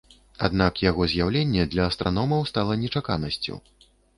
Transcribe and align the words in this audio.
Аднак 0.45 0.79
яго 0.85 1.01
з'яўленне 1.11 1.67
для 1.75 1.83
астраномаў 1.91 2.41
стала 2.53 2.81
нечаканасцю. 2.85 3.63